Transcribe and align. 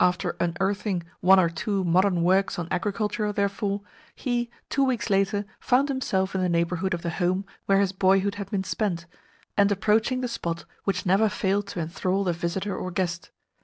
After 0.00 0.34
unearthing 0.40 1.04
one 1.20 1.38
or 1.38 1.48
two 1.48 1.84
modern 1.84 2.24
works 2.24 2.58
on 2.58 2.66
agriculture, 2.68 3.32
therefore, 3.32 3.82
he, 4.12 4.50
two 4.68 4.82
weeks 4.82 5.08
later, 5.08 5.44
found 5.60 5.88
himself 5.88 6.34
in 6.34 6.40
the 6.40 6.48
neighbourhood 6.48 6.94
of 6.94 7.02
the 7.02 7.10
home 7.10 7.44
where 7.66 7.78
his 7.78 7.92
boyhood 7.92 8.34
had 8.34 8.50
been 8.50 8.64
spent, 8.64 9.06
and 9.56 9.70
approaching 9.70 10.20
the 10.20 10.26
spot 10.26 10.64
which 10.82 11.06
never 11.06 11.28
failed 11.28 11.68
to 11.68 11.78
enthral 11.80 12.24
the 12.24 12.32
visitor 12.32 12.76
or 12.76 12.90
guest. 12.90 13.30